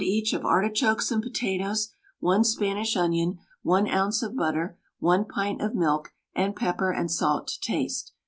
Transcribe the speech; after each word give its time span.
each 0.03 0.33
of 0.33 0.43
artichokes 0.43 1.11
and 1.11 1.21
potatoes, 1.21 1.89
1 2.21 2.43
Spanish 2.43 2.97
onion, 2.97 3.37
1 3.61 3.87
oz. 3.87 4.23
of 4.23 4.35
butter, 4.35 4.75
1 4.97 5.25
pint 5.25 5.61
of 5.61 5.75
milk, 5.75 6.11
and 6.33 6.55
pepper 6.55 6.89
and 6.91 7.11
salt 7.11 7.47
to 7.47 7.59
taste. 7.61 8.11